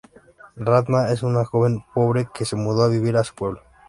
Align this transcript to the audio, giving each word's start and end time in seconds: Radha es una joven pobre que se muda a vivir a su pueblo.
Radha 0.55 1.11
es 1.13 1.21
una 1.21 1.45
joven 1.45 1.83
pobre 1.93 2.27
que 2.33 2.43
se 2.43 2.55
muda 2.55 2.85
a 2.85 2.87
vivir 2.87 3.15
a 3.17 3.23
su 3.23 3.35
pueblo. 3.35 3.61